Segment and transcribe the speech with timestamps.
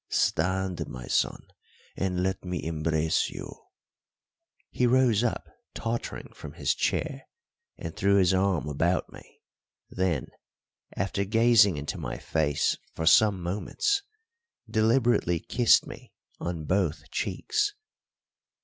[0.09, 1.45] Stand, my son,
[1.95, 3.53] and let me embrace you."
[4.71, 7.27] He rose up tottering from his chair
[7.77, 9.41] and threw his arm about me;
[9.91, 10.25] then,
[10.97, 14.01] after gazing into my face for some moments,
[14.67, 17.75] deliberately kissed me on both cheeks.